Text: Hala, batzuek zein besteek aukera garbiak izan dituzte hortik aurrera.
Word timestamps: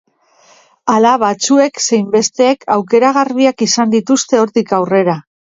Hala, 0.93 1.11
batzuek 1.23 1.77
zein 1.83 2.09
besteek 2.17 2.67
aukera 2.79 3.13
garbiak 3.21 3.65
izan 3.69 3.93
dituzte 3.97 4.45
hortik 4.47 4.75
aurrera. 4.81 5.19